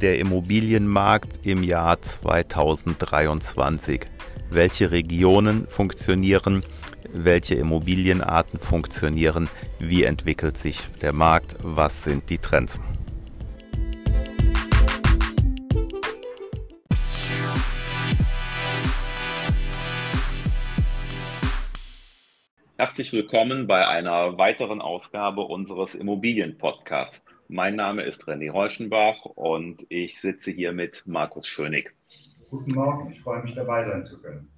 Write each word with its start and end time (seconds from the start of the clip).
Der 0.00 0.20
Immobilienmarkt 0.20 1.44
im 1.44 1.64
Jahr 1.64 2.00
2023. 2.00 4.06
Welche 4.48 4.92
Regionen 4.92 5.66
funktionieren? 5.66 6.64
Welche 7.12 7.56
Immobilienarten 7.56 8.60
funktionieren? 8.60 9.48
Wie 9.80 10.04
entwickelt 10.04 10.56
sich 10.56 10.86
der 11.02 11.12
Markt? 11.12 11.56
Was 11.62 12.04
sind 12.04 12.30
die 12.30 12.38
Trends? 12.38 12.80
Herzlich 22.76 23.12
willkommen 23.12 23.66
bei 23.66 23.88
einer 23.88 24.38
weiteren 24.38 24.80
Ausgabe 24.80 25.40
unseres 25.40 25.96
Immobilienpodcasts. 25.96 27.20
Mein 27.50 27.76
Name 27.76 28.02
ist 28.02 28.24
René 28.24 28.50
Reuschenbach 28.50 29.24
und 29.24 29.86
ich 29.88 30.20
sitze 30.20 30.50
hier 30.50 30.72
mit 30.72 31.04
Markus 31.06 31.46
Schönig. 31.46 31.94
Guten 32.50 32.74
Morgen, 32.74 33.10
ich 33.10 33.20
freue 33.20 33.42
mich 33.42 33.54
dabei 33.54 33.82
sein 33.82 34.04
zu 34.04 34.20
können. 34.20 34.50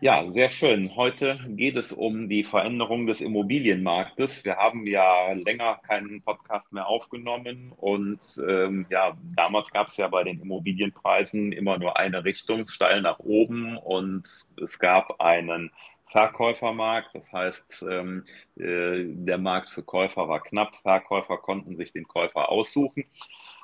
Ja, 0.00 0.24
sehr 0.32 0.48
schön. 0.48 0.96
Heute 0.96 1.38
geht 1.46 1.76
es 1.76 1.92
um 1.92 2.30
die 2.30 2.42
Veränderung 2.42 3.06
des 3.06 3.20
Immobilienmarktes. 3.20 4.46
Wir 4.46 4.56
haben 4.56 4.86
ja 4.86 5.32
länger 5.34 5.78
keinen 5.86 6.22
Podcast 6.22 6.72
mehr 6.72 6.86
aufgenommen 6.86 7.72
und 7.76 8.20
ähm, 8.48 8.86
ja, 8.88 9.16
damals 9.36 9.70
gab 9.70 9.88
es 9.88 9.98
ja 9.98 10.08
bei 10.08 10.24
den 10.24 10.40
Immobilienpreisen 10.40 11.52
immer 11.52 11.78
nur 11.78 11.98
eine 11.98 12.24
Richtung, 12.24 12.66
steil 12.66 13.02
nach 13.02 13.18
oben 13.18 13.76
und 13.76 14.24
es 14.62 14.78
gab 14.78 15.20
einen 15.20 15.70
Verkäufermarkt. 16.10 17.10
Das 17.14 17.32
heißt, 17.32 17.84
ähm, 17.88 18.24
äh, 18.56 19.04
der 19.04 19.38
Markt 19.38 19.70
für 19.70 19.82
Käufer 19.82 20.28
war 20.28 20.42
knapp. 20.42 20.76
Verkäufer 20.76 21.38
konnten 21.38 21.76
sich 21.76 21.92
den 21.92 22.06
Käufer 22.06 22.48
aussuchen. 22.48 23.04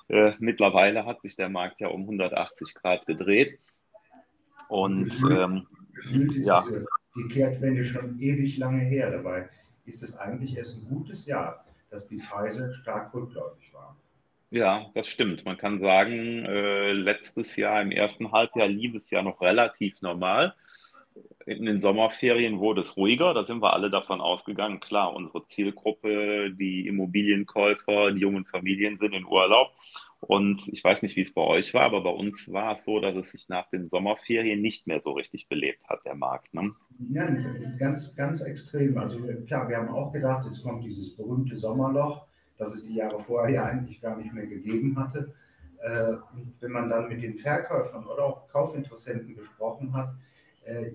Äh, 0.08 0.32
mittlerweile 0.38 1.06
hat 1.06 1.22
sich 1.22 1.36
der 1.36 1.48
Markt 1.48 1.80
ja 1.80 1.88
um 1.88 2.02
180 2.02 2.74
Grad 2.74 3.06
gedreht. 3.06 3.58
Und 4.68 5.04
gefühlt, 5.04 5.40
ähm, 5.40 5.66
gefühlt 5.94 6.34
ist 6.34 6.46
ja. 6.46 6.62
diese, 6.62 6.86
die 7.16 7.28
Kehrtwende 7.28 7.84
schon 7.84 8.18
ewig 8.18 8.56
lange 8.56 8.82
her. 8.82 9.10
Dabei 9.10 9.48
ist 9.84 10.02
es 10.02 10.16
eigentlich 10.16 10.56
erst 10.56 10.78
ein 10.78 10.88
gutes 10.88 11.26
Jahr, 11.26 11.64
dass 11.90 12.08
die 12.08 12.18
Preise 12.18 12.72
stark 12.74 13.12
rückläufig 13.14 13.72
waren. 13.72 13.96
Ja, 14.50 14.90
das 14.94 15.06
stimmt. 15.06 15.44
Man 15.44 15.56
kann 15.56 15.80
sagen, 15.80 16.44
äh, 16.44 16.92
letztes 16.92 17.54
Jahr 17.54 17.82
im 17.82 17.92
ersten 17.92 18.32
Halbjahr 18.32 18.66
lief 18.66 18.96
es 18.96 19.10
ja 19.10 19.22
noch 19.22 19.40
relativ 19.40 20.02
normal 20.02 20.54
in 21.46 21.64
den 21.64 21.80
Sommerferien 21.80 22.58
wurde 22.60 22.82
es 22.82 22.96
ruhiger. 22.96 23.34
Da 23.34 23.44
sind 23.44 23.62
wir 23.62 23.72
alle 23.72 23.90
davon 23.90 24.20
ausgegangen. 24.20 24.80
Klar, 24.80 25.14
unsere 25.14 25.46
Zielgruppe, 25.46 26.52
die 26.52 26.86
Immobilienkäufer, 26.86 28.12
die 28.12 28.20
jungen 28.20 28.44
Familien 28.44 28.98
sind 28.98 29.14
in 29.14 29.24
Urlaub. 29.24 29.70
Und 30.20 30.68
ich 30.68 30.84
weiß 30.84 31.00
nicht, 31.02 31.16
wie 31.16 31.22
es 31.22 31.32
bei 31.32 31.40
euch 31.40 31.72
war, 31.72 31.82
aber 31.82 32.02
bei 32.02 32.10
uns 32.10 32.52
war 32.52 32.76
es 32.76 32.84
so, 32.84 33.00
dass 33.00 33.16
es 33.16 33.30
sich 33.30 33.48
nach 33.48 33.70
den 33.70 33.88
Sommerferien 33.88 34.60
nicht 34.60 34.86
mehr 34.86 35.00
so 35.00 35.12
richtig 35.12 35.48
belebt 35.48 35.88
hat, 35.88 36.04
der 36.04 36.14
Markt. 36.14 36.52
Ne? 36.52 36.72
Ja, 37.10 37.26
ganz, 37.78 38.14
ganz 38.16 38.42
extrem. 38.42 38.98
Also 38.98 39.18
klar, 39.46 39.68
wir 39.70 39.78
haben 39.78 39.88
auch 39.88 40.12
gedacht, 40.12 40.44
jetzt 40.44 40.62
kommt 40.62 40.84
dieses 40.84 41.16
berühmte 41.16 41.56
Sommerloch, 41.56 42.26
das 42.58 42.74
es 42.74 42.86
die 42.86 42.96
Jahre 42.96 43.18
vorher 43.18 43.54
ja 43.54 43.64
eigentlich 43.64 44.02
gar 44.02 44.18
nicht 44.18 44.32
mehr 44.34 44.46
gegeben 44.46 44.94
hatte. 44.98 45.32
Äh, 45.82 46.12
und 46.34 46.52
wenn 46.60 46.72
man 46.72 46.90
dann 46.90 47.08
mit 47.08 47.22
den 47.22 47.36
Verkäufern 47.36 48.04
oder 48.04 48.24
auch 48.24 48.48
Kaufinteressenten 48.48 49.34
gesprochen 49.34 49.94
hat, 49.94 50.10
äh, 50.10 50.29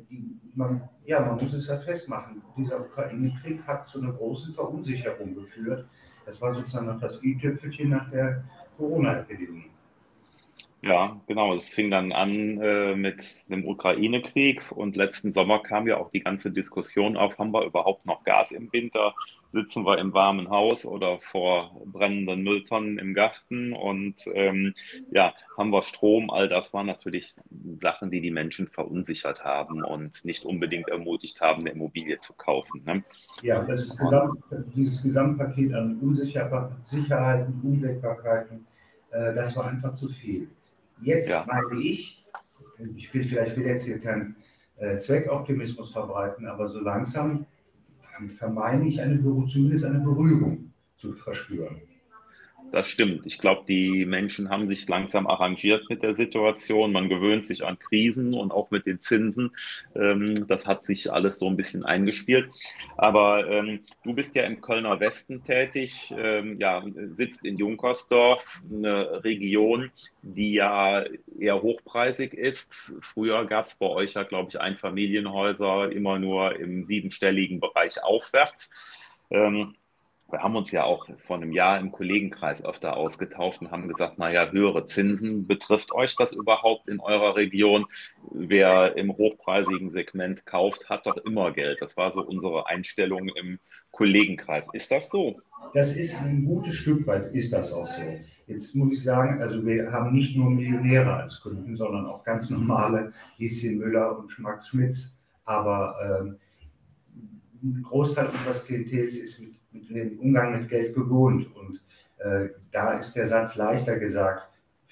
die, 0.10 0.40
man, 0.54 0.88
ja, 1.06 1.20
man 1.20 1.36
muss 1.36 1.54
es 1.54 1.68
ja 1.68 1.78
festmachen, 1.78 2.42
dieser 2.58 2.80
Ukraine-Krieg 2.80 3.66
hat 3.66 3.88
zu 3.88 4.02
einer 4.02 4.14
großen 4.14 4.54
Verunsicherung 4.54 5.36
geführt. 5.36 5.86
Das 6.26 6.42
war 6.42 6.54
sozusagen 6.54 6.88
noch 6.88 7.00
das 7.00 7.22
i-Tüpfelchen 7.24 7.90
nach 7.90 8.10
der 8.10 8.44
Corona-Epidemie. 8.78 9.70
Ja, 10.82 11.20
genau. 11.26 11.56
Es 11.56 11.70
fing 11.70 11.90
dann 11.90 12.12
an 12.12 12.60
äh, 12.62 12.96
mit 12.96 13.24
dem 13.50 13.68
Ukraine-Krieg 13.68 14.72
und 14.72 14.96
letzten 14.96 15.34
Sommer 15.34 15.64
kam 15.64 15.88
ja 15.88 15.98
auch 15.98 16.12
die 16.12 16.20
ganze 16.20 16.52
Diskussion 16.52 17.18
auf, 17.18 17.40
haben 17.40 17.52
wir 17.52 17.66
überhaupt 17.66 18.06
noch 18.06 18.24
Gas 18.24 18.52
im 18.52 18.72
Winter? 18.72 19.16
Sitzen 19.56 19.86
wir 19.86 20.00
im 20.00 20.12
warmen 20.12 20.50
Haus 20.50 20.86
oder 20.86 21.18
vor 21.22 21.82
brennenden 21.86 22.44
Mülltonnen 22.44 23.00
im 23.00 23.14
Garten? 23.14 23.72
Und 23.72 24.16
ähm, 24.34 24.74
ja, 25.12 25.34
haben 25.58 25.70
wir 25.70 25.82
Strom? 25.82 26.30
All 26.30 26.50
das 26.50 26.74
waren 26.74 26.88
natürlich 26.88 27.38
Sachen, 27.82 28.12
die 28.12 28.20
die 28.20 28.32
Menschen 28.32 28.68
verunsichert 28.68 29.46
haben 29.46 29.82
und 29.82 30.26
nicht 30.26 30.44
unbedingt 30.44 30.90
ermutigt 30.90 31.40
haben, 31.40 31.62
eine 31.62 31.70
Immobilie 31.70 32.20
zu 32.20 32.34
kaufen. 32.34 32.84
Ne? 32.86 33.06
Ja, 33.44 33.64
das 33.64 33.96
Gesamt, 33.96 34.44
dieses 34.76 35.02
Gesamtpaket 35.02 35.74
an 35.74 36.00
Unsicherheiten, 36.02 37.62
Unwägbarkeiten, 37.64 38.68
äh, 39.12 39.34
das 39.34 39.56
war 39.56 39.68
einfach 39.68 39.96
zu 39.96 40.10
viel. 40.10 40.50
Jetzt 41.02 41.30
ja. 41.30 41.46
meine 41.48 41.82
ich, 41.82 42.26
ich 42.98 43.14
will 43.14 43.24
vielleicht 43.24 43.56
will 43.56 43.68
jetzt 43.68 43.86
hier 43.86 44.02
keinen 44.02 44.36
äh, 44.76 44.98
Zweckoptimismus 44.98 45.94
verbreiten, 45.94 46.46
aber 46.46 46.68
so 46.68 46.82
langsam 46.82 47.46
vermeine 48.30 48.88
ich 48.88 49.02
eine, 49.02 49.22
zumindest 49.48 49.86
eine 49.86 50.00
Berührung 50.00 50.74
zu 50.96 51.14
verspüren. 51.14 51.82
Das 52.72 52.88
stimmt. 52.88 53.26
Ich 53.26 53.38
glaube, 53.38 53.64
die 53.68 54.06
Menschen 54.06 54.50
haben 54.50 54.68
sich 54.68 54.88
langsam 54.90 55.28
arrangiert 55.28 55.90
mit 55.90 56.04
der 56.04 56.14
Situation. 56.14 56.92
Man 56.92 57.08
gewöhnt 57.08 57.46
sich 57.46 57.66
an 57.66 57.80
Krisen 57.80 58.34
und 58.34 58.52
auch 58.52 58.70
mit 58.70 58.86
den 58.86 59.00
Zinsen. 59.00 59.52
Ähm, 59.96 60.46
das 60.48 60.68
hat 60.68 60.84
sich 60.84 61.12
alles 61.12 61.40
so 61.40 61.48
ein 61.48 61.56
bisschen 61.56 61.86
eingespielt. 61.86 62.50
Aber 62.98 63.50
ähm, 63.50 63.80
du 64.04 64.14
bist 64.14 64.36
ja 64.36 64.44
im 64.44 64.60
Kölner 64.60 65.00
Westen 65.00 65.44
tätig, 65.44 66.14
ähm, 66.18 66.60
ja, 66.60 66.84
sitzt 67.14 67.46
in 67.46 67.58
Junkersdorf, 67.58 68.44
eine 68.70 69.24
Region, 69.24 69.92
die 70.22 70.56
ja 70.56 71.06
eher 71.40 71.62
hochpreisig 71.62 72.34
ist. 72.34 72.94
Früher 73.02 73.46
gab 73.46 73.66
es 73.66 73.76
bei 73.76 73.88
euch 73.88 74.16
ja, 74.16 74.24
glaube 74.24 74.50
ich, 74.50 74.60
Einfamilienhäuser 74.60 75.92
immer 75.92 76.20
nur 76.20 76.60
im 76.60 76.84
siebenstelligen 76.84 77.62
Bereich 77.62 78.04
aufwärts. 78.04 78.70
Wir 80.36 80.44
haben 80.44 80.58
uns 80.58 80.70
ja 80.72 80.84
auch 80.84 81.08
vor 81.26 81.38
einem 81.38 81.54
Jahr 81.54 81.80
im 81.80 81.94
Kollegenkreis 81.94 82.66
öfter 82.66 82.98
ausgetauscht 82.98 83.62
und 83.62 83.72
haben 83.72 83.88
gesagt, 83.88 84.20
naja, 84.20 84.52
höhere 84.52 84.86
Zinsen, 84.86 85.48
betrifft 85.48 85.94
euch 85.94 86.14
das 86.18 86.34
überhaupt 86.34 86.90
in 86.90 87.00
eurer 87.00 87.38
Region? 87.38 87.86
Wer 88.32 88.98
im 88.98 89.16
hochpreisigen 89.16 89.92
Segment 89.92 90.46
kauft, 90.46 90.90
hat 90.90 91.06
doch 91.06 91.16
immer 91.20 91.54
Geld. 91.54 91.78
Das 91.80 91.96
war 91.96 92.12
so 92.12 92.22
unsere 92.22 92.68
Einstellung 92.68 93.30
im 93.30 93.60
Kollegenkreis. 93.92 94.68
Ist 94.74 94.92
das 94.92 95.10
so? 95.10 95.40
Das 95.74 95.96
ist 95.96 96.22
ein 96.22 96.44
gutes 96.44 96.76
Stück 96.76 97.08
weit, 97.08 97.34
ist 97.34 97.54
das 97.54 97.72
auch 97.72 97.88
so. 97.88 98.02
Jetzt 98.46 98.76
muss 98.76 98.92
ich 98.92 99.04
sagen, 99.04 99.42
also 99.42 99.66
wir 99.66 99.90
haben 99.90 100.14
nicht 100.14 100.36
nur 100.36 100.50
Millionäre 100.50 101.14
als 101.14 101.40
Kunden, 101.40 101.78
sondern 101.78 102.08
auch 102.08 102.26
ganz 102.26 102.50
normale 102.50 103.14
Lieschen 103.38 103.78
Müller 103.78 104.20
und 104.20 104.38
Max 104.40 104.68
Schmitz. 104.68 105.18
Aber 105.46 105.96
ähm, 106.04 106.36
ein 107.64 107.84
Großteil 107.84 108.28
unseres 108.28 108.66
Klientels 108.66 109.16
ist 109.16 109.40
mit 109.40 109.56
den 109.90 110.18
Umgang 110.20 110.60
mit 110.60 110.70
Geld 110.70 110.96
gewohnt. 110.96 111.48
Und 111.56 111.82
äh, 112.18 112.50
da 112.72 112.98
ist 112.98 113.16
der 113.16 113.28
Satz 113.28 113.56
leichter 113.56 113.98
gesagt. 113.98 114.48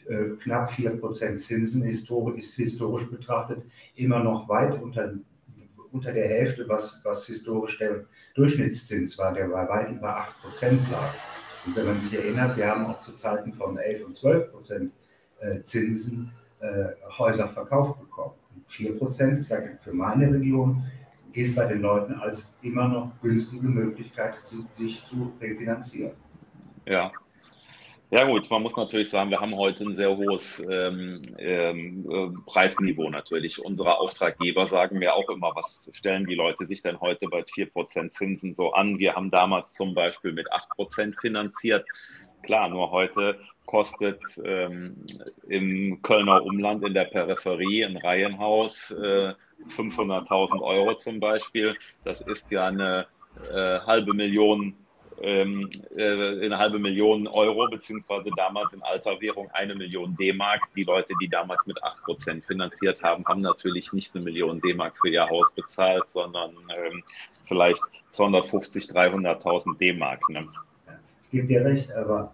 Äh, 0.08 0.36
knapp 0.42 0.70
4% 0.70 1.38
Zinsen 1.38 1.84
historisch, 1.84 2.40
ist 2.40 2.56
historisch 2.56 3.10
betrachtet 3.10 3.64
immer 3.96 4.20
noch 4.20 4.50
weit 4.50 4.82
unter, 4.82 5.14
unter 5.92 6.12
der 6.12 6.28
Hälfte, 6.28 6.68
was, 6.68 7.02
was 7.06 7.26
historisch 7.26 7.78
der 7.80 8.06
Durchschnittszins 8.36 9.18
war, 9.18 9.34
der 9.34 9.48
bei 9.48 9.68
weit 9.70 9.92
über 9.92 10.18
8% 10.18 10.92
lag. 10.92 11.14
Und 11.66 11.76
wenn 11.78 11.86
man 11.86 12.00
sich 12.00 12.14
erinnert, 12.14 12.58
wir 12.58 12.68
haben 12.68 12.86
auch 12.86 13.00
zu 13.00 13.14
Zeiten 13.14 13.54
von 13.54 13.78
11 13.78 14.06
und 14.06 14.18
12% 14.18 14.90
äh, 15.40 15.64
Zinsen 15.64 16.32
äh, 16.60 16.90
Häuser 17.18 17.48
verkauft 17.48 18.00
bekommen. 18.00 18.34
4% 18.70 19.40
ich 19.40 19.48
sage 19.48 19.78
für 19.80 19.94
meine 19.94 20.34
Region, 20.34 20.84
gilt 21.34 21.56
bei 21.56 21.66
den 21.66 21.82
Leuten 21.82 22.14
als 22.14 22.58
immer 22.62 22.88
noch 22.88 23.12
günstige 23.22 23.68
Möglichkeit, 23.68 24.36
sich 24.76 25.04
zu 25.06 25.34
refinanzieren. 25.42 26.14
Ja. 26.86 27.12
Ja 28.12 28.26
gut, 28.26 28.48
man 28.52 28.62
muss 28.62 28.76
natürlich 28.76 29.10
sagen, 29.10 29.32
wir 29.32 29.42
haben 29.42 29.56
heute 29.56 29.86
ein 29.86 29.96
sehr 29.96 30.16
hohes 30.16 30.62
ähm, 30.70 31.24
ähm, 31.40 32.06
äh, 32.08 32.28
Preisniveau 32.46 33.10
natürlich. 33.10 33.60
Unsere 33.60 33.98
Auftraggeber 33.98 34.68
sagen 34.68 35.00
mir 35.00 35.16
auch 35.16 35.28
immer, 35.30 35.52
was 35.56 35.90
stellen 35.94 36.28
die 36.28 36.36
Leute 36.36 36.68
sich 36.68 36.84
denn 36.84 37.02
heute 37.02 37.28
bei 37.28 37.40
4% 37.40 38.12
Zinsen 38.12 38.54
so 38.54 38.72
an? 38.74 39.00
Wir 39.00 39.16
haben 39.16 39.32
damals 39.32 39.74
zum 39.74 39.96
Beispiel 39.96 40.32
mit 40.32 40.48
8% 40.54 41.20
finanziert. 41.20 41.88
Klar, 42.44 42.70
nur 42.70 42.92
heute 42.92 43.40
kostet 43.66 44.20
ähm, 44.44 45.06
im 45.48 46.02
Kölner 46.02 46.44
Umland 46.44 46.84
in 46.84 46.94
der 46.94 47.06
Peripherie 47.06 47.86
ein 47.86 47.98
Reihenhaus 47.98 48.92
äh, 48.92 49.34
500.000 49.78 50.62
Euro 50.62 50.96
zum 50.96 51.20
Beispiel. 51.20 51.76
Das 52.04 52.22
ist 52.22 52.52
ja 52.52 52.68
eine 52.68 53.08
äh, 53.52 53.80
halbe 53.80 54.14
Million 54.14 54.76
ähm, 55.22 55.70
äh, 55.96 56.46
eine 56.46 56.58
halbe 56.58 56.80
Million 56.80 57.28
Euro, 57.28 57.68
beziehungsweise 57.70 58.30
damals 58.36 58.74
in 58.74 58.82
alter 58.82 59.20
Währung 59.22 59.50
eine 59.52 59.76
Million 59.76 60.16
D-Mark. 60.18 60.62
Die 60.76 60.84
Leute, 60.84 61.14
die 61.22 61.30
damals 61.30 61.66
mit 61.66 61.82
8% 61.82 62.44
finanziert 62.46 63.04
haben, 63.04 63.26
haben 63.26 63.42
natürlich 63.42 63.94
nicht 63.94 64.14
eine 64.16 64.24
Million 64.24 64.60
D-Mark 64.62 64.98
für 65.00 65.10
ihr 65.10 65.28
Haus 65.30 65.54
bezahlt, 65.54 66.08
sondern 66.08 66.52
ähm, 66.76 67.04
vielleicht 67.48 67.82
250.000, 68.14 68.94
300.000 68.94 69.78
D-Mark. 69.78 70.28
Ne? 70.30 70.48
Ich 70.88 71.32
gebe 71.32 71.48
dir 71.48 71.66
recht, 71.66 71.92
aber 71.94 72.34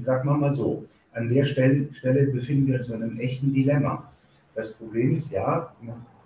sag 0.00 0.24
mal 0.24 0.36
mal 0.36 0.54
so, 0.54 0.86
an 1.12 1.28
der 1.28 1.44
Stelle, 1.44 1.92
Stelle 1.92 2.26
befinden 2.26 2.66
wir 2.66 2.76
uns 2.76 2.90
in 2.90 3.02
einem 3.02 3.18
echten 3.18 3.52
Dilemma. 3.52 4.10
Das 4.54 4.72
Problem 4.74 5.14
ist 5.14 5.30
ja, 5.30 5.74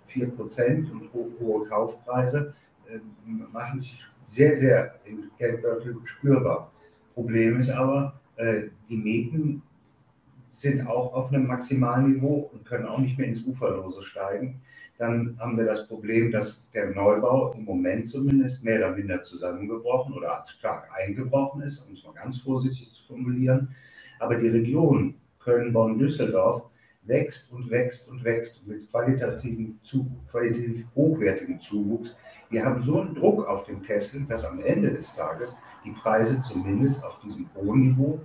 4% 0.09 0.91
und 0.91 1.09
hohe 1.13 1.67
Kaufpreise 1.67 2.53
äh, 2.87 2.99
machen 3.51 3.79
sich 3.79 3.99
sehr, 4.27 4.55
sehr 4.55 4.95
im 5.05 5.29
Geldbeutel 5.37 5.97
spürbar. 6.05 6.71
Problem 7.13 7.59
ist 7.59 7.69
aber, 7.69 8.19
äh, 8.35 8.63
die 8.89 8.97
Mieten 8.97 9.61
sind 10.53 10.87
auch 10.87 11.13
auf 11.13 11.31
einem 11.31 11.47
maximalen 11.47 12.13
Niveau 12.13 12.49
und 12.51 12.65
können 12.65 12.85
auch 12.85 12.99
nicht 12.99 13.17
mehr 13.17 13.27
ins 13.27 13.45
Uferlose 13.45 14.03
steigen. 14.03 14.61
Dann 14.99 15.37
haben 15.39 15.57
wir 15.57 15.63
das 15.63 15.87
Problem, 15.87 16.29
dass 16.29 16.69
der 16.71 16.89
Neubau 16.89 17.53
im 17.53 17.63
Moment 17.63 18.09
zumindest 18.09 18.65
mehr 18.65 18.79
oder 18.79 18.91
minder 18.91 19.21
zusammengebrochen 19.21 20.13
oder 20.13 20.43
stark 20.45 20.89
eingebrochen 20.93 21.61
ist, 21.61 21.87
um 21.87 21.93
es 21.93 22.03
mal 22.03 22.11
ganz 22.11 22.39
vorsichtig 22.39 22.93
zu 22.93 23.03
formulieren. 23.05 23.73
Aber 24.19 24.35
die 24.35 24.49
Region 24.49 25.15
Köln, 25.39 25.71
Bonn, 25.71 25.97
Düsseldorf 25.97 26.69
wächst 27.03 27.53
und 27.53 27.71
wächst 27.71 28.09
und 28.09 28.25
wächst 28.25 28.67
mit 28.67 28.91
qualitativen, 28.91 29.79
qualitativ 30.29 30.85
hochwertigem 30.93 31.61
Zuwuchs. 31.61 32.13
Wir 32.49 32.65
haben 32.65 32.83
so 32.83 32.99
einen 32.99 33.15
Druck 33.15 33.47
auf 33.47 33.63
dem 33.63 33.81
Kessel, 33.81 34.25
dass 34.27 34.43
am 34.43 34.59
Ende 34.59 34.91
des 34.91 35.15
Tages 35.15 35.55
die 35.85 35.91
Preise 35.91 36.41
zumindest 36.41 37.05
auf 37.05 37.21
diesem 37.21 37.49
hohen 37.55 37.79
Niveau 37.79 38.19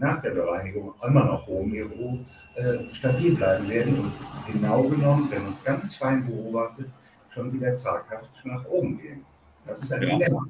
nach 0.00 0.22
der 0.22 0.30
Bereinigung 0.30 0.94
immer 1.06 1.24
noch 1.24 1.46
hohem 1.46 1.70
Niveau 1.70 2.18
äh, 2.56 2.92
stabil 2.94 3.36
bleiben 3.36 3.68
werden 3.68 3.98
und 4.00 4.12
genau 4.52 4.82
genommen, 4.82 5.28
wenn 5.30 5.42
man 5.42 5.52
es 5.52 5.62
ganz 5.62 5.94
fein 5.94 6.26
beobachtet, 6.26 6.86
schon 7.32 7.52
wieder 7.52 7.76
zaghaft 7.76 8.30
nach 8.44 8.64
oben 8.66 8.98
gehen. 8.98 9.24
Das 9.66 9.82
ist 9.82 9.92
ein 9.92 10.02
ja. 10.02 10.16
Dilemma. 10.16 10.46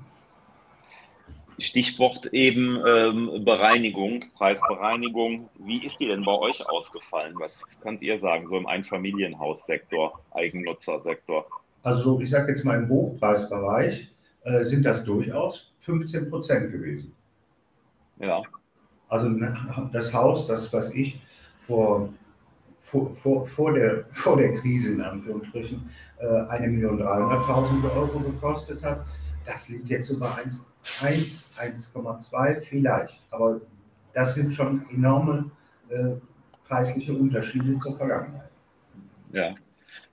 Stichwort 1.58 2.26
eben 2.32 2.78
ähm, 2.86 3.44
Bereinigung, 3.44 4.24
Preisbereinigung. 4.34 5.50
Wie 5.58 5.84
ist 5.84 6.00
die 6.00 6.06
denn 6.06 6.24
bei 6.24 6.32
euch 6.32 6.66
ausgefallen? 6.66 7.34
Was 7.38 7.52
könnt 7.82 8.00
ihr 8.00 8.18
sagen, 8.18 8.48
so 8.48 8.56
im 8.56 8.66
Einfamilienhaussektor, 8.66 10.20
Eigennutzersektor? 10.30 11.44
Also 11.82 12.18
ich 12.20 12.30
sage 12.30 12.52
jetzt 12.52 12.64
mal 12.64 12.82
im 12.82 12.88
Hochpreisbereich 12.88 14.10
äh, 14.44 14.64
sind 14.64 14.84
das 14.84 15.04
durchaus 15.04 15.70
15 15.80 16.30
Prozent 16.30 16.72
gewesen. 16.72 17.14
Ja. 18.18 18.42
Also 19.10 19.28
das 19.92 20.14
Haus, 20.14 20.46
das, 20.46 20.72
was 20.72 20.94
ich 20.94 21.20
vor, 21.58 22.08
vor, 22.78 23.46
vor, 23.46 23.74
der, 23.74 24.04
vor 24.12 24.36
der 24.36 24.54
Krise 24.54 24.94
in 24.94 25.02
Anführungsstrichen 25.02 25.90
äh, 26.18 26.24
1.300.000 26.24 27.96
Euro 27.96 28.20
gekostet 28.20 28.82
hat, 28.82 29.04
das 29.44 29.68
liegt 29.68 29.88
jetzt 29.88 30.08
so 30.08 30.18
bei 30.18 30.32
1, 30.32 30.66
1 31.02 31.50
1,2 31.58 32.60
vielleicht. 32.60 33.20
Aber 33.30 33.60
das 34.14 34.34
sind 34.34 34.52
schon 34.52 34.86
enorme 34.92 35.50
äh, 35.88 36.14
preisliche 36.68 37.12
Unterschiede 37.12 37.78
zur 37.78 37.96
Vergangenheit. 37.96 38.50
Ja. 39.32 39.54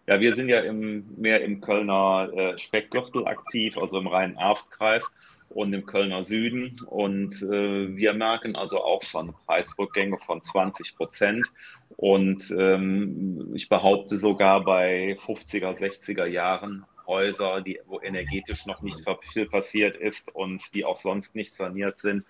Ja, 0.07 0.21
wir 0.21 0.35
sind 0.35 0.47
ja 0.47 0.61
im, 0.61 1.05
mehr 1.17 1.43
im 1.43 1.59
Kölner 1.59 2.29
äh, 2.33 2.57
Speckgürtel 2.57 3.27
aktiv, 3.27 3.77
also 3.77 3.99
im 3.99 4.07
Rhein-Erft-Kreis 4.07 5.03
und 5.49 5.73
im 5.73 5.85
Kölner 5.85 6.23
Süden. 6.23 6.79
Und 6.85 7.41
äh, 7.41 7.95
wir 7.95 8.13
merken 8.13 8.55
also 8.55 8.83
auch 8.83 9.01
schon 9.01 9.33
Preisrückgänge 9.45 10.17
von 10.25 10.41
20 10.41 10.95
Prozent. 10.95 11.47
Und 11.95 12.53
ähm, 12.57 13.51
ich 13.53 13.69
behaupte 13.69 14.17
sogar 14.17 14.63
bei 14.63 15.17
50er, 15.25 15.77
60er 15.77 16.25
Jahren 16.25 16.85
Häuser, 17.07 17.61
die, 17.61 17.79
wo 17.87 18.01
energetisch 18.01 18.65
noch 18.65 18.81
nicht 18.81 18.99
viel 19.31 19.47
passiert 19.47 19.95
ist 19.95 20.33
und 20.35 20.73
die 20.73 20.83
auch 20.83 20.97
sonst 20.97 21.35
nicht 21.35 21.55
saniert 21.55 21.97
sind, 21.99 22.25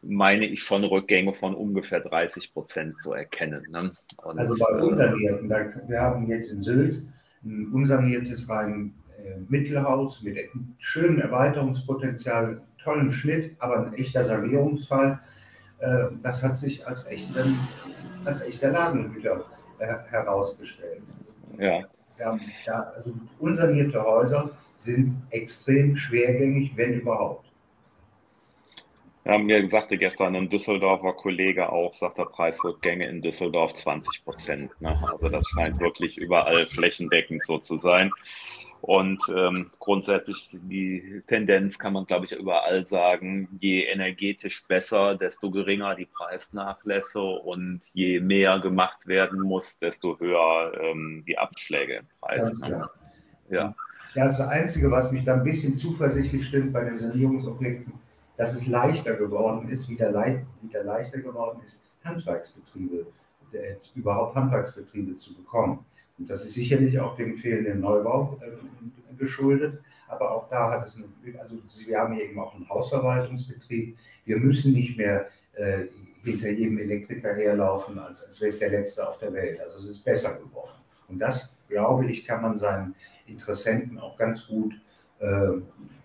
meine 0.00 0.46
ich 0.46 0.62
schon 0.62 0.84
Rückgänge 0.84 1.32
von 1.32 1.54
ungefähr 1.54 2.00
30 2.00 2.52
Prozent 2.52 2.98
zu 2.98 3.12
erkennen. 3.12 3.66
Ne? 3.70 3.92
Und, 4.16 4.38
also 4.38 4.54
bei 4.58 4.78
äh, 4.78 4.82
unsanierten, 4.82 5.48
wir 5.48 6.00
haben 6.00 6.26
jetzt 6.28 6.50
in 6.50 6.62
Sülz 6.62 7.06
ein 7.44 7.72
unsaniertes 7.72 8.48
rein 8.48 8.94
äh, 8.96 9.01
Mittelhaus 9.48 10.22
mit 10.22 10.38
schönem 10.78 11.20
Erweiterungspotenzial, 11.20 12.62
tollem 12.78 13.10
Schnitt, 13.10 13.56
aber 13.58 13.86
ein 13.86 13.94
echter 13.94 14.24
Sanierungsfall. 14.24 15.20
Äh, 15.78 16.06
das 16.22 16.42
hat 16.42 16.56
sich 16.56 16.86
als, 16.86 17.06
echten, 17.06 17.58
als 18.24 18.42
echter 18.42 18.70
Ladenhüter 18.70 19.44
äh, 19.78 19.86
herausgestellt. 20.10 21.02
Ja. 21.58 21.82
Ja, 22.18 22.38
also 22.94 23.14
unsanierte 23.40 24.00
Häuser 24.00 24.50
sind 24.76 25.22
extrem 25.30 25.96
schwergängig, 25.96 26.76
wenn 26.76 26.92
überhaupt. 27.00 27.52
Ja, 29.24 29.38
mir 29.38 29.68
sagte 29.68 29.96
gestern 29.98 30.34
ein 30.34 30.50
Düsseldorfer 30.50 31.12
Kollege 31.12 31.70
auch, 31.70 31.94
sagt 31.94 32.18
der 32.18 32.24
Preisrückgänge 32.24 33.06
in 33.06 33.22
Düsseldorf 33.22 33.74
20 33.74 34.24
Prozent. 34.24 34.80
Ne? 34.80 34.98
Also 35.12 35.28
das 35.28 35.46
scheint 35.48 35.78
wirklich 35.78 36.18
überall 36.18 36.66
flächendeckend 36.66 37.44
so 37.46 37.58
zu 37.58 37.78
sein. 37.78 38.10
Und 38.82 39.22
ähm, 39.32 39.70
grundsätzlich 39.78 40.58
die 40.60 41.22
Tendenz 41.28 41.78
kann 41.78 41.92
man, 41.92 42.04
glaube 42.04 42.24
ich, 42.24 42.32
überall 42.32 42.84
sagen, 42.84 43.48
je 43.60 43.84
energetisch 43.84 44.66
besser, 44.66 45.14
desto 45.14 45.52
geringer 45.52 45.94
die 45.94 46.06
Preisnachlässe 46.06 47.20
und 47.20 47.82
je 47.94 48.18
mehr 48.18 48.58
gemacht 48.58 49.06
werden 49.06 49.40
muss, 49.40 49.78
desto 49.78 50.18
höher 50.18 50.72
ähm, 50.82 51.22
die 51.28 51.38
Abschläge 51.38 51.98
im 51.98 52.06
Preis. 52.20 52.58
Ne? 52.58 52.88
Ja. 53.50 53.72
das 54.16 54.40
Einzige, 54.40 54.90
was 54.90 55.12
mich 55.12 55.22
da 55.24 55.34
ein 55.34 55.44
bisschen 55.44 55.76
zuversichtlich 55.76 56.44
stimmt 56.44 56.72
bei 56.72 56.82
den 56.82 56.98
Sanierungsobjekten, 56.98 57.92
dass 58.36 58.52
es 58.52 58.66
leichter 58.66 59.14
geworden 59.14 59.68
ist, 59.68 59.88
wieder, 59.88 60.10
le 60.10 60.44
wieder 60.60 60.82
leichter 60.82 61.18
geworden 61.18 61.60
ist, 61.64 61.84
Handwerksbetriebe, 62.02 63.06
äh, 63.52 63.76
überhaupt 63.94 64.34
Handwerksbetriebe 64.34 65.16
zu 65.18 65.36
bekommen. 65.36 65.84
Und 66.18 66.30
das 66.30 66.44
ist 66.44 66.54
sicherlich 66.54 66.98
auch 67.00 67.16
dem 67.16 67.34
fehlenden 67.34 67.80
Neubau 67.80 68.38
äh, 68.40 69.16
geschuldet. 69.16 69.80
Aber 70.08 70.34
auch 70.34 70.48
da 70.48 70.70
hat 70.70 70.86
es, 70.86 70.96
eine, 70.96 71.40
also 71.40 71.56
wir 71.86 71.98
haben 71.98 72.18
eben 72.18 72.38
auch 72.38 72.54
einen 72.54 72.68
Hausverwaltungsbetrieb. 72.68 73.96
Wir 74.24 74.36
müssen 74.36 74.72
nicht 74.72 74.96
mehr 74.96 75.28
äh, 75.54 75.84
hinter 76.22 76.50
jedem 76.50 76.78
Elektriker 76.78 77.34
herlaufen, 77.34 77.98
als, 77.98 78.26
als 78.26 78.40
wäre 78.40 78.50
es 78.50 78.58
der 78.58 78.70
Letzte 78.70 79.08
auf 79.08 79.18
der 79.18 79.32
Welt. 79.32 79.60
Also 79.60 79.78
es 79.78 79.86
ist 79.86 80.04
besser 80.04 80.38
geworden. 80.38 80.78
Und 81.08 81.18
das, 81.18 81.62
glaube 81.68 82.06
ich, 82.06 82.24
kann 82.24 82.42
man 82.42 82.56
seinen 82.56 82.94
Interessenten 83.26 83.98
auch 83.98 84.16
ganz 84.16 84.46
gut, 84.46 84.74
äh, 85.18 85.48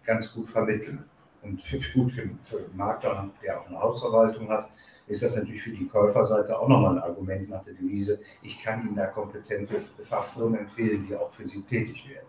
ganz 0.05 0.33
gut 0.33 0.47
vermitteln. 0.47 1.03
Und 1.41 1.61
für, 1.61 1.79
gut 1.93 2.11
für, 2.11 2.29
für 2.41 2.57
einen 2.57 2.75
Makler, 2.75 3.29
der 3.43 3.61
auch 3.61 3.67
eine 3.67 3.79
Hausverwaltung 3.79 4.49
hat, 4.49 4.69
ist 5.07 5.23
das 5.23 5.35
natürlich 5.35 5.61
für 5.61 5.71
die 5.71 5.87
Käuferseite 5.87 6.57
auch 6.57 6.67
nochmal 6.67 6.97
ein 6.97 7.03
Argument 7.03 7.49
nach 7.49 7.63
der 7.63 7.73
Devise. 7.73 8.19
Ich 8.41 8.61
kann 8.61 8.85
Ihnen 8.85 8.95
da 8.95 9.07
kompetente 9.07 9.79
Fachfirmen 9.79 10.59
empfehlen, 10.59 11.05
die 11.07 11.15
auch 11.15 11.31
für 11.31 11.47
Sie 11.47 11.63
tätig 11.63 12.07
werden. 12.09 12.27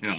Ja. 0.00 0.16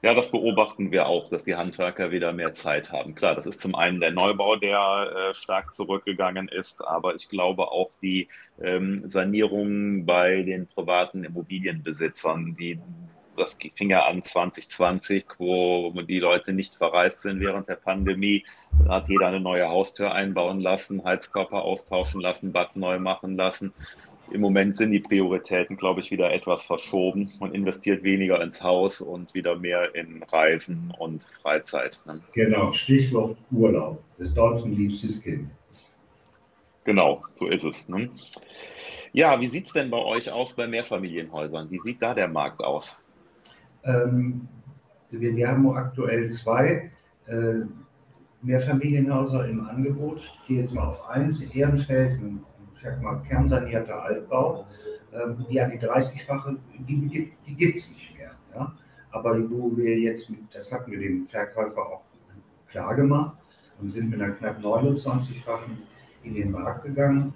Ja, 0.00 0.14
das 0.14 0.30
beobachten 0.30 0.92
wir 0.92 1.08
auch, 1.08 1.28
dass 1.28 1.42
die 1.42 1.56
Handwerker 1.56 2.12
wieder 2.12 2.32
mehr 2.32 2.52
Zeit 2.52 2.92
haben. 2.92 3.16
Klar, 3.16 3.34
das 3.34 3.46
ist 3.46 3.60
zum 3.60 3.74
einen 3.74 3.98
der 3.98 4.12
Neubau, 4.12 4.54
der 4.54 5.30
äh, 5.30 5.34
stark 5.34 5.74
zurückgegangen 5.74 6.46
ist, 6.46 6.86
aber 6.86 7.16
ich 7.16 7.28
glaube 7.28 7.72
auch 7.72 7.90
die 8.00 8.28
ähm, 8.62 9.02
Sanierung 9.08 10.06
bei 10.06 10.42
den 10.42 10.68
privaten 10.68 11.24
Immobilienbesitzern, 11.24 12.54
die 12.56 12.78
das 13.38 13.56
fing 13.74 13.90
ja 13.90 14.06
an 14.06 14.22
2020, 14.22 15.24
wo 15.38 15.90
die 16.02 16.18
Leute 16.18 16.52
nicht 16.52 16.76
verreist 16.76 17.22
sind 17.22 17.40
während 17.40 17.68
der 17.68 17.76
Pandemie. 17.76 18.44
Da 18.84 18.96
hat 18.96 19.08
jeder 19.08 19.26
eine 19.26 19.40
neue 19.40 19.68
Haustür 19.68 20.12
einbauen 20.12 20.60
lassen, 20.60 21.04
Heizkörper 21.04 21.62
austauschen 21.62 22.20
lassen, 22.20 22.52
Bad 22.52 22.76
neu 22.76 22.98
machen 22.98 23.36
lassen. 23.36 23.72
Im 24.30 24.42
Moment 24.42 24.76
sind 24.76 24.90
die 24.90 25.00
Prioritäten, 25.00 25.76
glaube 25.76 26.00
ich, 26.00 26.10
wieder 26.10 26.30
etwas 26.32 26.62
verschoben. 26.64 27.32
Man 27.40 27.54
investiert 27.54 28.02
weniger 28.02 28.42
ins 28.42 28.62
Haus 28.62 29.00
und 29.00 29.32
wieder 29.32 29.56
mehr 29.56 29.94
in 29.94 30.22
Reisen 30.22 30.92
und 30.98 31.24
Freizeit. 31.42 31.98
Ne? 32.06 32.20
Genau, 32.32 32.72
Stichwort 32.72 33.38
Urlaub. 33.50 34.02
Das 34.18 34.34
Deutschen 34.34 34.76
liebstes 34.76 35.22
Kind. 35.22 35.48
Genau, 36.84 37.22
so 37.36 37.46
ist 37.48 37.64
es. 37.64 37.88
Ne? 37.88 38.10
Ja, 39.12 39.40
wie 39.40 39.48
sieht 39.48 39.66
es 39.66 39.72
denn 39.72 39.90
bei 39.90 39.98
euch 39.98 40.30
aus 40.30 40.54
bei 40.54 40.66
Mehrfamilienhäusern? 40.66 41.70
Wie 41.70 41.80
sieht 41.80 42.02
da 42.02 42.14
der 42.14 42.28
Markt 42.28 42.60
aus? 42.60 42.96
Ähm, 43.88 44.48
wir, 45.10 45.34
wir, 45.34 45.48
haben 45.48 45.70
aktuell 45.70 46.30
zwei 46.30 46.90
äh, 47.26 47.64
Mehrfamilienhäuser 48.42 49.48
im 49.48 49.66
Angebot. 49.66 50.20
Gehe 50.46 50.60
jetzt 50.60 50.74
mal 50.74 50.88
auf 50.88 51.08
eins, 51.08 51.42
Ehrenfeld, 51.42 52.20
ein, 52.20 52.44
ich 52.74 52.82
sag 52.82 53.02
mal, 53.02 53.22
kernsanierter 53.22 54.02
Altbau. 54.02 54.66
Ähm, 55.12 55.46
die 55.50 55.60
an 55.60 55.70
die 55.70 55.78
30-fache, 55.78 56.56
die, 56.86 57.32
die 57.46 57.54
gibt 57.54 57.78
es 57.78 57.90
nicht 57.90 58.18
mehr. 58.18 58.32
Ja? 58.54 58.74
Aber 59.10 59.38
wo 59.50 59.74
wir 59.74 59.98
jetzt, 59.98 60.28
mit, 60.28 60.40
das 60.52 60.70
hatten 60.70 60.90
wir 60.90 60.98
dem 60.98 61.24
Verkäufer 61.24 61.80
auch 61.80 62.02
klar 62.70 62.94
gemacht 62.94 63.38
und 63.80 63.90
sind 63.90 64.10
mit 64.10 64.20
einer 64.20 64.34
knapp 64.34 64.58
29-fachen 64.60 65.78
in 66.24 66.34
den 66.34 66.50
Markt 66.50 66.84
gegangen, 66.84 67.32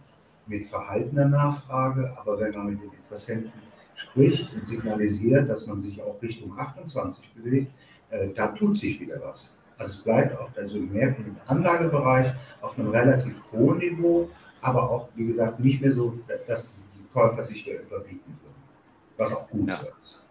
mit 0.47 0.67
verhaltener 0.67 1.29
Nachfrage. 1.29 2.15
Aber 2.19 2.39
wenn 2.39 2.53
man 2.53 2.67
mit 2.67 2.83
den 2.83 2.91
Interessenten 2.93 3.53
spricht 3.95 4.53
und 4.55 4.67
signalisiert, 4.67 5.49
dass 5.49 5.67
man 5.67 5.83
sich 5.83 6.01
auch 6.03 6.21
Richtung 6.23 6.59
28 6.59 7.33
bewegt, 7.35 7.73
äh, 8.11 8.29
da 8.35 8.49
tut 8.49 8.79
sich 8.79 9.01
wieder 9.01 9.21
was. 9.23 9.57
Also 9.79 9.93
es 9.93 10.05
bleibt 10.05 10.39
auch 10.39 10.51
also 10.57 10.79
mehr 10.79 11.09
im 11.09 11.37
Anlagebereich 11.47 12.33
auf 12.61 12.79
einem 12.79 12.91
relativ 12.91 13.43
hohen 13.53 13.79
Niveau 13.79 14.29
aber 14.63 14.89
auch, 14.89 15.09
wie 15.15 15.27
gesagt, 15.27 15.61
nicht 15.61 15.83
mehr 15.83 15.93
so, 15.93 16.19
dass 16.47 16.73
die 16.95 17.05
Käufer 17.13 17.45
sich 17.45 17.63
hier 17.65 17.81
überbieten 17.81 18.39
würden, 18.43 18.63
was 19.17 19.35
auch 19.35 19.49
gut 19.51 19.69
ja. 19.69 19.83
ist. 20.03 20.23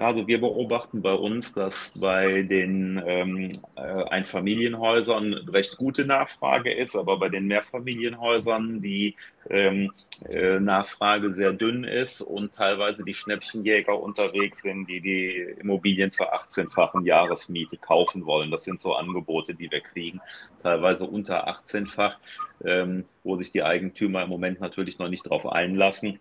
Also 0.00 0.26
wir 0.26 0.40
beobachten 0.40 1.02
bei 1.02 1.12
uns, 1.12 1.52
dass 1.52 1.92
bei 1.94 2.42
den 2.42 3.02
ähm, 3.04 3.60
äh, 3.76 3.80
Einfamilienhäusern 3.80 5.34
recht 5.50 5.76
gute 5.76 6.06
Nachfrage 6.06 6.72
ist, 6.72 6.96
aber 6.96 7.18
bei 7.18 7.28
den 7.28 7.46
Mehrfamilienhäusern 7.46 8.80
die 8.80 9.16
ähm, 9.50 9.92
äh, 10.26 10.58
Nachfrage 10.58 11.30
sehr 11.30 11.52
dünn 11.52 11.84
ist 11.84 12.22
und 12.22 12.54
teilweise 12.54 13.04
die 13.04 13.12
Schnäppchenjäger 13.12 14.00
unterwegs 14.00 14.62
sind, 14.62 14.88
die 14.88 15.02
die 15.02 15.36
Immobilien 15.60 16.10
zur 16.10 16.32
18-fachen 16.34 17.04
Jahresmiete 17.04 17.76
kaufen 17.76 18.24
wollen. 18.24 18.50
Das 18.50 18.64
sind 18.64 18.80
so 18.80 18.94
Angebote, 18.94 19.54
die 19.54 19.70
wir 19.70 19.82
kriegen, 19.82 20.22
teilweise 20.62 21.04
unter 21.04 21.46
18-fach, 21.46 22.16
ähm, 22.64 23.04
wo 23.22 23.36
sich 23.36 23.52
die 23.52 23.62
Eigentümer 23.62 24.22
im 24.22 24.30
Moment 24.30 24.60
natürlich 24.60 24.98
noch 24.98 25.10
nicht 25.10 25.26
darauf 25.26 25.46
einlassen 25.46 26.20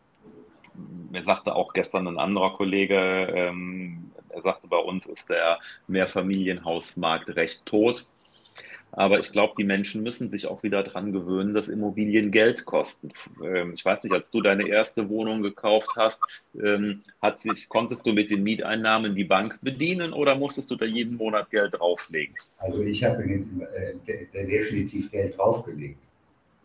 mir 1.12 1.24
sagte 1.24 1.56
auch 1.56 1.74
gestern 1.74 2.08
ein 2.08 2.20
anderer 2.20 2.56
Kollege, 2.56 2.96
ähm, 3.36 4.12
er 4.30 4.42
sagte, 4.42 4.68
bei 4.68 4.78
uns 4.78 5.06
ist 5.06 5.30
der 5.30 5.60
Mehrfamilienhausmarkt 5.88 7.36
recht 7.36 7.66
tot. 7.66 8.06
Aber 8.92 9.20
ich 9.20 9.32
glaube, 9.32 9.54
die 9.58 9.64
Menschen 9.64 10.02
müssen 10.02 10.32
sich 10.32 10.48
auch 10.48 10.64
wieder 10.64 10.82
daran 10.82 11.14
gewöhnen, 11.14 11.54
dass 11.54 11.68
Immobilien 11.68 12.32
Geld 12.32 12.66
kosten. 12.66 13.12
Ähm, 13.44 13.74
ich 13.74 13.86
weiß 13.86 14.04
nicht, 14.04 14.14
als 14.14 14.32
du 14.32 14.42
deine 14.42 14.68
erste 14.68 15.10
Wohnung 15.10 15.44
gekauft 15.44 15.92
hast, 15.96 16.22
ähm, 16.60 17.04
hat 17.22 17.42
sich, 17.42 17.70
konntest 17.70 18.06
du 18.08 18.14
mit 18.14 18.32
den 18.32 18.42
Mieteinnahmen 18.44 19.16
die 19.16 19.26
Bank 19.26 19.60
bedienen 19.62 20.12
oder 20.12 20.36
musstest 20.36 20.72
du 20.72 20.76
da 20.76 20.86
jeden 20.86 21.18
Monat 21.18 21.52
Geld 21.52 21.76
drauflegen? 21.76 22.36
Also 22.58 22.82
ich 22.82 23.04
habe 23.04 23.24
äh, 23.24 24.46
definitiv 24.46 25.12
Geld 25.12 25.38
draufgelegt. 25.38 26.09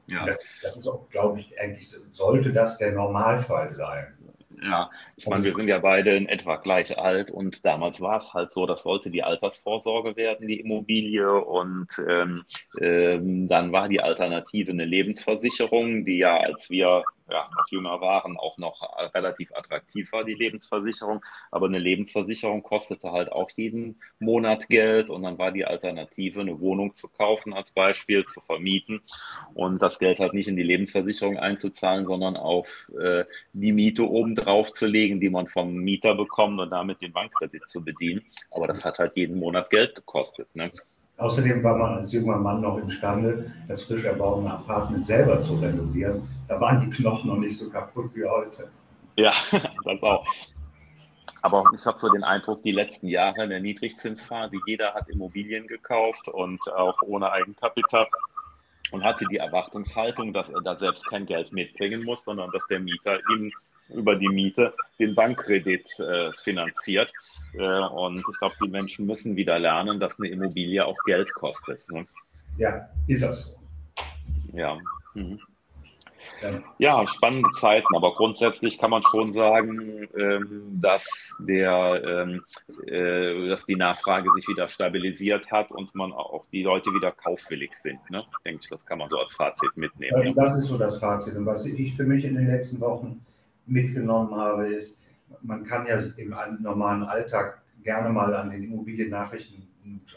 Ja. 0.07 0.27
Das, 0.27 0.45
das 0.63 0.77
ist 0.77 0.87
auch, 0.87 1.09
glaube 1.09 1.41
ich, 1.41 1.59
eigentlich 1.61 1.89
sollte 2.13 2.53
das 2.53 2.79
der 2.79 2.93
Normalfall 2.93 3.71
sein. 3.71 4.15
Ja, 4.63 4.91
ich 5.17 5.27
meine, 5.27 5.45
wir 5.45 5.55
sind 5.55 5.69
ja 5.69 5.79
beide 5.79 6.17
in 6.17 6.27
etwa 6.27 6.57
gleich 6.57 6.97
alt 6.97 7.31
und 7.31 7.65
damals 7.65 8.01
war 8.01 8.19
es 8.19 8.33
halt 8.33 8.53
so, 8.53 8.67
das 8.67 8.83
sollte 8.83 9.11
die 9.11 9.23
Altersvorsorge 9.23 10.17
werden, 10.17 10.49
die 10.49 10.61
Immobilie. 10.61 11.33
Und 11.35 11.89
ähm, 12.09 12.45
ähm, 12.81 13.49
dann 13.49 13.73
war 13.73 13.89
die 13.89 14.01
Alternative 14.01 14.71
eine 14.71 14.85
Lebensversicherung, 14.85 16.05
die 16.05 16.19
ja, 16.19 16.39
als 16.39 16.71
wir 16.71 17.05
ja, 17.31 17.49
noch 17.57 17.67
jünger 17.71 18.01
waren, 18.01 18.37
auch 18.37 18.59
noch 18.59 18.83
relativ 19.15 19.53
attraktiv 19.55 20.13
war, 20.13 20.25
die 20.25 20.35
Lebensversicherung. 20.35 21.25
Aber 21.51 21.67
eine 21.67 21.79
Lebensversicherung 21.79 22.63
kostete 22.63 23.13
halt 23.13 23.33
auch 23.33 23.51
jeden 23.57 24.01
Monat 24.19 24.69
Geld 24.69 25.09
und 25.09 25.23
dann 25.23 25.39
war 25.39 25.53
die 25.53 25.65
Alternative, 25.65 26.41
eine 26.41 26.61
Wohnung 26.61 26.95
zu 26.95 27.09
kaufen 27.09 27.53
als 27.55 27.73
Beispiel, 27.73 28.25
zu 28.25 28.41
vermieten 28.41 29.03
und 29.55 29.81
das 29.81 29.99
Geld 29.99 30.19
halt 30.19 30.35
nicht 30.35 30.49
in 30.49 30.57
die 30.57 30.63
Lebensversicherung 30.63 31.39
einzuzahlen, 31.39 32.07
sondern 32.07 32.37
auf 32.37 32.91
äh, 33.01 33.25
die 33.53 33.73
Miete 33.73 34.09
obendrauf 34.09 34.73
zu 34.73 34.87
legen, 34.87 35.21
die 35.21 35.31
man 35.31 35.47
vom 35.49 35.75
Mieter 35.75 36.15
bekommt 36.15 36.61
und 36.61 36.71
damit 36.71 37.01
den 37.01 37.13
Bankkredit 37.13 37.69
zu 37.69 37.83
bedienen. 37.83 38.23
Aber 38.51 38.67
das 38.67 38.85
hat 38.85 38.99
halt 38.99 39.17
jeden 39.17 39.39
Monat 39.39 39.71
Geld 39.71 39.95
gekostet. 39.95 40.55
Ne? 40.55 40.71
Außerdem 41.17 41.63
war 41.63 41.77
man 41.77 41.99
als 41.99 42.13
junger 42.13 42.39
Mann 42.39 42.61
noch 42.61 42.77
imstande, 42.79 43.53
das 43.69 43.83
frisch 43.83 44.05
erbauene 44.05 44.53
Apartment 44.53 45.07
selber 45.07 45.41
zu 45.43 45.55
renovieren. 45.57 46.29
Da 46.49 46.61
waren 46.61 46.81
die 46.81 46.91
Knochen 46.91 47.31
noch 47.31 47.39
nicht 47.39 47.57
so 47.57 47.71
kaputt 47.71 48.11
wie 48.15 48.25
heute. 48.25 48.69
Ja, 49.17 49.33
das 49.85 50.03
auch. 50.03 50.27
Aber 51.43 51.65
ich 51.75 51.85
habe 51.85 51.99
so 51.99 52.09
den 52.09 52.25
Eindruck, 52.25 52.63
die 52.63 52.73
letzten 52.73 53.07
Jahre 53.07 53.45
in 53.45 53.51
der 53.51 53.61
Niedrigzinsphase, 53.61 54.57
jeder 54.67 54.95
hat 54.95 55.09
Immobilien 55.11 55.67
gekauft 55.67 56.27
und 56.29 56.61
auch 56.73 56.97
ohne 57.03 57.31
Eigenkapital 57.31 58.09
und 58.91 59.05
hatte 59.05 59.27
die 59.31 59.37
Erwartungshaltung, 59.37 60.33
dass 60.33 60.49
er 60.49 60.63
da 60.63 60.75
selbst 60.77 61.07
kein 61.07 61.27
Geld 61.27 61.53
mitbringen 61.53 62.03
muss, 62.03 62.25
sondern 62.25 62.51
dass 62.51 62.67
der 62.69 62.81
Mieter 62.81 63.19
ihm 63.31 63.53
über 63.89 64.17
die 64.17 64.29
Miete 64.29 64.73
den 64.99 65.15
Bankkredit 65.15 65.89
äh, 66.01 66.31
finanziert. 66.43 67.13
Äh, 67.55 67.63
und 67.63 68.19
ich 68.19 68.39
glaube, 68.39 68.55
die 68.65 68.69
Menschen 68.69 69.07
müssen 69.07 69.37
wieder 69.37 69.59
lernen, 69.59 70.01
dass 70.01 70.19
eine 70.19 70.29
Immobilie 70.29 70.85
auch 70.85 70.99
Geld 71.05 71.33
kostet. 71.35 71.85
Ne? 71.91 72.07
Ja, 72.59 72.89
ist 73.07 73.23
das 73.23 73.47
so. 73.47 73.59
Ja. 74.53 74.79
Mhm. 75.15 75.41
Ja, 76.79 77.07
spannende 77.07 77.51
Zeiten, 77.53 77.95
aber 77.95 78.15
grundsätzlich 78.15 78.79
kann 78.79 78.91
man 78.91 79.03
schon 79.03 79.33
sagen, 79.33 80.09
ähm, 80.17 80.79
dass, 80.81 81.07
der, 81.39 82.03
ähm, 82.05 82.43
äh, 82.87 83.49
dass 83.49 83.65
die 83.65 83.77
Nachfrage 83.77 84.31
sich 84.35 84.47
wieder 84.49 84.69
stabilisiert 84.69 85.51
hat 85.51 85.71
und 85.71 85.95
man 85.95 86.13
auch 86.13 86.45
die 86.53 86.63
Leute 86.63 86.93
wieder 86.93 87.13
kaufwillig 87.13 87.77
sind. 87.77 87.99
Ne? 88.11 88.25
Denke 88.45 88.61
ich, 88.63 88.69
das 88.69 88.85
kann 88.85 88.99
man 88.99 89.09
so 89.09 89.19
als 89.19 89.33
Fazit 89.35 89.77
mitnehmen. 89.77 90.35
Das 90.35 90.57
ist 90.57 90.67
so 90.67 90.77
das 90.77 90.99
Fazit. 90.99 91.37
Und 91.37 91.47
was 91.47 91.65
ich 91.65 91.95
für 91.95 92.05
mich 92.05 92.25
in 92.25 92.35
den 92.35 92.47
letzten 92.47 92.81
Wochen 92.81 93.25
mitgenommen 93.67 94.35
habe, 94.35 94.69
ist, 94.69 95.03
man 95.43 95.65
kann 95.65 95.87
ja 95.87 95.99
im 96.17 96.35
normalen 96.61 97.03
Alltag 97.05 97.63
gerne 97.83 98.11
mal 98.11 98.35
an 98.35 98.51
den 98.51 98.65
Immobiliennachrichten 98.65 99.69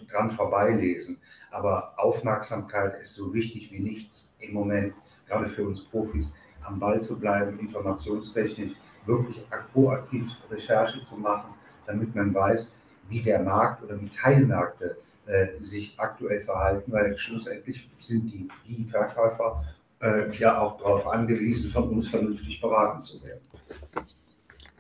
dran 0.09 0.29
vorbeilesen, 0.29 1.17
aber 1.51 1.93
Aufmerksamkeit 1.97 2.99
ist 3.01 3.15
so 3.15 3.33
wichtig 3.33 3.71
wie 3.71 3.79
nichts 3.79 4.29
im 4.39 4.53
Moment, 4.53 4.93
gerade 5.27 5.45
für 5.45 5.67
uns 5.67 5.83
Profis, 5.83 6.31
am 6.61 6.79
Ball 6.79 7.01
zu 7.01 7.19
bleiben, 7.19 7.59
informationstechnisch 7.59 8.73
wirklich 9.05 9.41
proaktiv 9.73 10.31
Recherche 10.49 11.05
zu 11.05 11.15
machen, 11.15 11.53
damit 11.85 12.13
man 12.13 12.33
weiß, 12.33 12.77
wie 13.09 13.21
der 13.21 13.41
Markt 13.41 13.83
oder 13.83 13.99
wie 13.99 14.09
Teilmärkte 14.09 14.97
äh, 15.25 15.57
sich 15.57 15.93
aktuell 15.97 16.39
verhalten, 16.41 16.91
weil 16.91 17.17
schlussendlich 17.17 17.89
sind 17.99 18.27
die, 18.31 18.47
die 18.67 18.85
Verkäufer 18.85 19.63
äh, 20.01 20.29
ja 20.37 20.59
auch 20.59 20.77
darauf 20.77 21.07
angewiesen, 21.07 21.71
von 21.71 21.89
uns 21.89 22.09
vernünftig 22.09 22.61
beraten 22.61 23.01
zu 23.01 23.21
werden. 23.23 23.41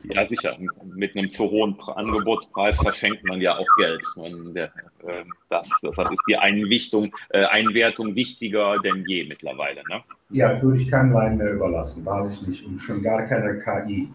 Ja, 0.03 0.25
sicher. 0.25 0.57
Mit 0.95 1.17
einem 1.17 1.29
zu 1.29 1.49
hohen 1.49 1.77
Angebotspreis 1.79 2.77
verschenkt 2.77 3.25
man 3.25 3.41
ja 3.41 3.57
auch 3.57 3.67
Geld. 3.77 4.01
Man, 4.15 4.53
der, 4.53 4.65
äh, 5.05 5.23
das, 5.49 5.67
deshalb 5.83 6.11
ist 6.11 6.21
die 6.29 6.37
Einwichtung, 6.37 7.11
äh, 7.29 7.43
Einwertung 7.45 8.15
wichtiger 8.15 8.79
denn 8.79 9.03
je 9.07 9.25
mittlerweile. 9.25 9.81
Ne? 9.89 10.03
Ja, 10.29 10.61
würde 10.61 10.79
ich 10.79 10.89
keinen 10.89 11.13
Wein 11.13 11.37
mehr 11.37 11.51
überlassen, 11.51 12.05
wahrlich 12.05 12.41
nicht. 12.43 12.65
Und 12.65 12.79
schon 12.79 13.01
gar 13.01 13.23
keine 13.23 13.59
KI. 13.59 14.09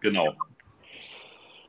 Genau. 0.00 0.34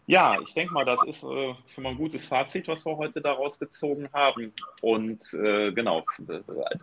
Ja, 0.09 0.39
ich 0.41 0.55
denke 0.55 0.73
mal, 0.73 0.85
das 0.85 1.03
ist 1.03 1.23
äh, 1.23 1.53
schon 1.67 1.83
mal 1.83 1.91
ein 1.91 1.97
gutes 1.97 2.25
Fazit, 2.25 2.67
was 2.67 2.83
wir 2.83 2.97
heute 2.97 3.21
daraus 3.21 3.59
gezogen 3.59 4.09
haben. 4.11 4.53
Und 4.81 5.31
äh, 5.35 5.71
genau, 5.71 6.03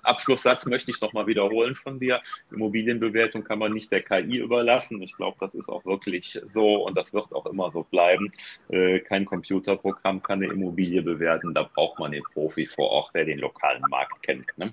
Abschlusssatz 0.04 0.64
möchte 0.66 0.92
ich 0.92 1.00
nochmal 1.00 1.26
wiederholen 1.26 1.74
von 1.74 1.98
dir. 1.98 2.20
Immobilienbewertung 2.52 3.42
kann 3.42 3.58
man 3.58 3.72
nicht 3.72 3.90
der 3.90 4.02
KI 4.02 4.36
überlassen. 4.36 5.02
Ich 5.02 5.16
glaube, 5.16 5.38
das 5.40 5.52
ist 5.54 5.68
auch 5.68 5.84
wirklich 5.84 6.40
so 6.50 6.86
und 6.86 6.96
das 6.96 7.12
wird 7.12 7.32
auch 7.32 7.46
immer 7.46 7.72
so 7.72 7.82
bleiben. 7.82 8.30
Äh, 8.68 9.00
kein 9.00 9.24
Computerprogramm 9.24 10.22
kann 10.22 10.40
eine 10.40 10.52
Immobilie 10.52 11.02
bewerten. 11.02 11.52
Da 11.52 11.64
braucht 11.64 11.98
man 11.98 12.12
den 12.12 12.22
Profi 12.32 12.68
vor 12.68 12.90
Ort, 12.90 13.12
der 13.16 13.24
den 13.24 13.40
lokalen 13.40 13.82
Markt 13.90 14.22
kennt. 14.22 14.46
Ne? 14.56 14.72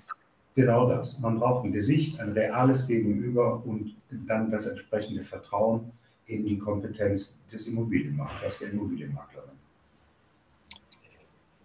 Genau 0.54 0.88
das. 0.88 1.18
Man 1.18 1.40
braucht 1.40 1.64
ein 1.64 1.72
Gesicht, 1.72 2.20
ein 2.20 2.30
reales 2.30 2.86
Gegenüber 2.86 3.64
und 3.66 3.96
dann 4.28 4.52
das 4.52 4.68
entsprechende 4.68 5.24
Vertrauen 5.24 5.90
in 6.26 6.44
die 6.44 6.58
Kompetenz 6.58 7.38
des 7.52 7.66
Immobilienmaklers, 7.66 8.58
der 8.58 8.70
Immobilienmaklerin. 8.70 9.50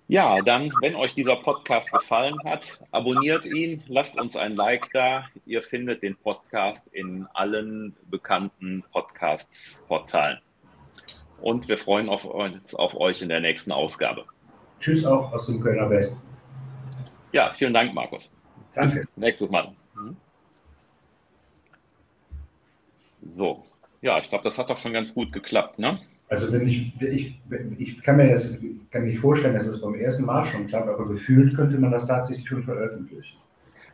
Ja, 0.07 0.41
dann, 0.41 0.73
wenn 0.81 0.95
euch 0.95 1.13
dieser 1.13 1.35
Podcast 1.35 1.91
gefallen 1.91 2.35
hat, 2.43 2.83
abonniert 2.89 3.45
ihn, 3.45 3.83
lasst 3.87 4.19
uns 4.19 4.35
ein 4.35 4.55
Like 4.55 4.89
da. 4.91 5.25
Ihr 5.45 5.61
findet 5.61 6.01
den 6.01 6.15
Podcast 6.15 6.87
in 6.93 7.27
allen 7.35 7.95
bekannten 8.09 8.83
Podcast-Portalen. 8.91 10.39
Und 11.41 11.67
wir 11.67 11.77
freuen 11.77 12.09
auf, 12.09 12.25
auf 12.25 12.95
euch 12.95 13.21
in 13.21 13.29
der 13.29 13.39
nächsten 13.39 13.71
Ausgabe. 13.71 14.25
Tschüss 14.79 15.05
auch 15.05 15.31
aus 15.31 15.45
dem 15.45 15.61
Kölner 15.61 15.87
Westen. 15.91 16.19
Ja, 17.31 17.53
vielen 17.53 17.73
Dank, 17.73 17.93
Markus. 17.93 18.35
Danke. 18.73 19.05
Bis 19.05 19.17
nächstes 19.17 19.49
Mal. 19.51 19.75
So. 23.31 23.68
Ja, 24.01 24.17
ich 24.19 24.29
glaube, 24.29 24.43
das 24.43 24.57
hat 24.57 24.69
doch 24.69 24.77
schon 24.77 24.93
ganz 24.93 25.13
gut 25.13 25.31
geklappt, 25.31 25.79
ne? 25.79 25.99
Also 26.29 26.51
wenn 26.53 26.67
ich, 26.67 26.93
ich, 27.01 27.39
ich 27.79 28.03
kann 28.03 28.17
mir 28.17 28.29
das 28.29 28.59
kann 28.91 29.05
nicht 29.05 29.17
vorstellen, 29.17 29.55
dass 29.55 29.65
es 29.65 29.81
beim 29.81 29.95
ersten 29.95 30.25
Mal 30.25 30.45
schon 30.45 30.67
klappt, 30.67 30.87
aber 30.87 31.07
gefühlt 31.07 31.55
könnte 31.55 31.77
man 31.79 31.91
das 31.91 32.05
tatsächlich 32.05 32.47
schon 32.47 32.63
veröffentlichen. 32.63 33.37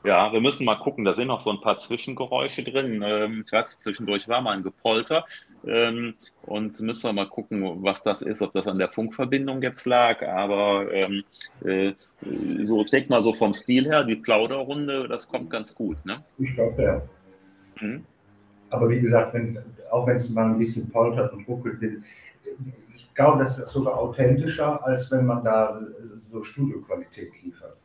Ja, 0.04 0.32
wir 0.32 0.40
müssen 0.42 0.66
mal 0.66 0.76
gucken, 0.76 1.04
da 1.04 1.16
sind 1.16 1.28
noch 1.28 1.42
so 1.42 1.50
ein 1.50 1.62
paar 1.62 1.80
Zwischengeräusche 1.80 2.64
drin. 2.64 3.04
Ähm, 3.04 3.44
ich 3.44 3.52
weiß, 3.52 3.80
zwischendurch 3.80 4.28
war 4.28 4.40
mal 4.40 4.52
ein 4.52 4.62
Gepolter 4.62 5.26
ähm, 5.66 6.14
und 6.44 6.80
müssen 6.82 7.04
wir 7.04 7.14
mal 7.14 7.28
gucken, 7.28 7.82
was 7.82 8.04
das 8.04 8.22
ist, 8.22 8.44
ob 8.44 8.54
das 8.54 8.68
an 8.68 8.78
der 8.78 8.90
Funkverbindung 8.90 9.64
jetzt 9.64 9.86
lag. 9.86 10.22
Aber 10.22 10.94
ähm, 10.94 11.24
äh, 11.64 11.94
so, 12.22 12.84
ich 12.84 12.92
denke 12.92 13.10
mal 13.10 13.24
so 13.24 13.34
vom 13.34 13.56
Stil 13.56 13.86
her, 13.86 14.04
die 14.04 14.18
Plauderrunde, 14.18 15.08
das 15.08 15.28
kommt 15.28 15.50
ganz 15.50 15.74
gut, 15.74 16.06
ne? 16.06 16.24
Ich 16.38 16.54
glaube, 16.54 16.84
ja. 16.84 17.02
Mhm. 17.82 18.06
Aber 18.76 18.90
wie 18.90 19.00
gesagt, 19.00 19.34
wenn, 19.34 19.60
auch 19.92 20.08
wenn 20.08 20.16
es 20.16 20.30
mal 20.30 20.46
ein 20.46 20.58
bisschen 20.58 20.90
poltert 20.90 21.34
und 21.34 21.48
ruckelt 21.48 21.82
ich 21.82 23.14
glaube, 23.16 23.44
das 23.44 23.58
ist 23.58 23.70
sogar 23.70 23.98
authentischer, 23.98 24.86
als 24.86 25.10
wenn 25.10 25.26
man 25.26 25.44
da 25.44 25.80
so 26.32 26.44
Studioqualität 26.44 27.42
liefert. 27.44 27.78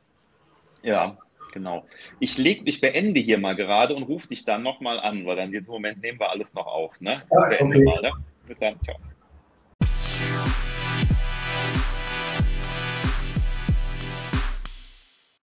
Ja, 0.83 1.17
Genau. 1.53 1.85
Ich, 2.21 2.39
leg, 2.39 2.63
ich 2.65 2.81
beende 2.81 3.21
hier 3.21 3.39
mal 3.39 3.57
gerade 3.57 3.95
und 3.95 4.05
rufe 4.05 4.29
dich 4.29 4.45
dann 4.45 4.63
nochmal 4.63 5.01
an, 5.01 5.27
weil 5.27 5.37
dann 5.37 5.47
in 5.47 5.53
diesem 5.53 5.73
Moment 5.73 6.01
nehmen 6.01 6.21
wir 6.21 6.31
alles 6.31 6.55
noch 6.55 6.67
auf. 6.67 7.01
Ne? 7.01 7.23
Ich 7.25 7.37
ah, 7.37 7.49
beende 7.49 7.77
okay. 7.77 7.85
mal. 7.85 8.03
Ne? 8.03 8.13
Bis 8.47 8.59
dann. 8.59 8.81
Ciao. 8.83 8.97